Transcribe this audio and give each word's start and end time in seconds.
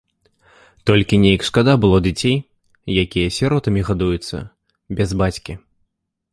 Толькі 0.89 1.19
неяк 1.23 1.41
шкада 1.49 1.75
было 1.83 1.97
дзяцей, 2.07 2.37
якія 3.03 3.27
сіротамі 3.37 3.81
гадуюцца, 3.93 4.37
без 4.99 5.09
бацькі. 5.25 5.53